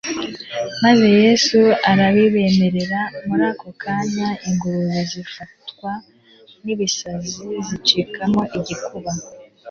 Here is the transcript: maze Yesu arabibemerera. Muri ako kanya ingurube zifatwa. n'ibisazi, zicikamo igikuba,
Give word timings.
maze 0.83 1.05
Yesu 1.21 1.59
arabibemerera. 1.91 2.99
Muri 3.27 3.43
ako 3.51 3.69
kanya 3.83 4.27
ingurube 4.47 4.99
zifatwa. 5.11 5.91
n'ibisazi, 6.63 7.45
zicikamo 7.67 8.41
igikuba, 8.57 9.11